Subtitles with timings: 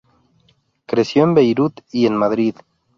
[0.87, 2.55] Creció en Beirut y en Madrid.